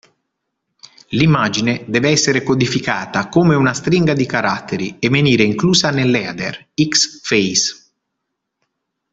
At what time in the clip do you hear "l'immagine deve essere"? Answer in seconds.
1.09-2.41